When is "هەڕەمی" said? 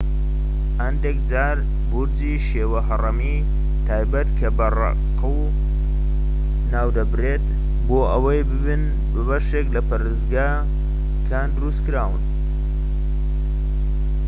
2.89-3.37